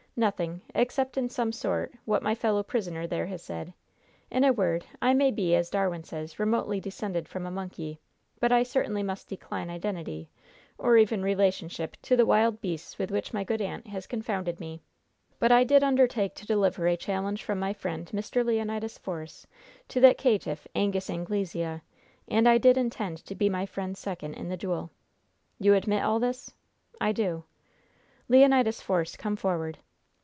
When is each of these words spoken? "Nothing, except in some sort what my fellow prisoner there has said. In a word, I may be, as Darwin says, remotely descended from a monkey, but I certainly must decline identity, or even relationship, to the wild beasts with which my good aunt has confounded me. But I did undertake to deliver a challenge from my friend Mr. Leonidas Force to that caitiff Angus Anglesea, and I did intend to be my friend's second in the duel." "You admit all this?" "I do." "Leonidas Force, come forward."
"Nothing, 0.17 0.59
except 0.75 1.17
in 1.17 1.29
some 1.29 1.53
sort 1.53 1.93
what 2.03 2.21
my 2.21 2.35
fellow 2.35 2.63
prisoner 2.63 3.07
there 3.07 3.25
has 3.27 3.41
said. 3.41 3.73
In 4.29 4.43
a 4.43 4.51
word, 4.51 4.85
I 5.01 5.13
may 5.13 5.31
be, 5.31 5.55
as 5.55 5.69
Darwin 5.69 6.03
says, 6.03 6.37
remotely 6.37 6.81
descended 6.81 7.29
from 7.29 7.45
a 7.45 7.49
monkey, 7.49 7.97
but 8.37 8.51
I 8.51 8.61
certainly 8.63 9.03
must 9.03 9.29
decline 9.29 9.69
identity, 9.69 10.29
or 10.77 10.97
even 10.97 11.23
relationship, 11.23 11.95
to 12.01 12.17
the 12.17 12.25
wild 12.25 12.59
beasts 12.59 12.97
with 12.99 13.09
which 13.09 13.33
my 13.33 13.45
good 13.45 13.61
aunt 13.61 13.87
has 13.87 14.05
confounded 14.05 14.59
me. 14.59 14.83
But 15.39 15.51
I 15.53 15.63
did 15.63 15.81
undertake 15.81 16.35
to 16.35 16.45
deliver 16.45 16.87
a 16.87 16.97
challenge 16.97 17.41
from 17.41 17.57
my 17.57 17.71
friend 17.71 18.05
Mr. 18.13 18.45
Leonidas 18.45 18.97
Force 18.97 19.47
to 19.87 20.01
that 20.01 20.17
caitiff 20.17 20.67
Angus 20.75 21.09
Anglesea, 21.09 21.79
and 22.27 22.49
I 22.49 22.57
did 22.57 22.75
intend 22.77 23.19
to 23.25 23.33
be 23.33 23.49
my 23.49 23.65
friend's 23.65 23.99
second 24.01 24.33
in 24.33 24.49
the 24.49 24.57
duel." 24.57 24.91
"You 25.57 25.73
admit 25.73 26.03
all 26.03 26.19
this?" 26.19 26.53
"I 26.99 27.13
do." 27.13 27.45
"Leonidas 28.27 28.81
Force, 28.81 29.15
come 29.15 29.37
forward." 29.37 29.77